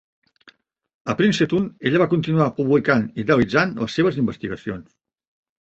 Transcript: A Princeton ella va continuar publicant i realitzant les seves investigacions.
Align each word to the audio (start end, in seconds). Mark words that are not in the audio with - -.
A 1.13 1.15
Princeton 1.19 1.67
ella 1.91 2.01
va 2.03 2.09
continuar 2.15 2.49
publicant 2.61 3.05
i 3.25 3.29
realitzant 3.29 3.77
les 3.85 4.01
seves 4.01 4.21
investigacions. 4.25 4.85